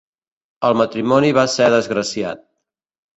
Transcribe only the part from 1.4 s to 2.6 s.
ser desgraciat.